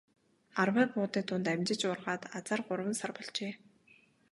Арвай 0.61 0.87
буудай 0.93 1.23
дунд 1.27 1.45
амжиж 1.53 1.81
ургаад 1.93 2.23
азаар 2.37 2.61
гурван 2.67 2.95
сар 2.99 3.11
болжээ. 3.17 3.53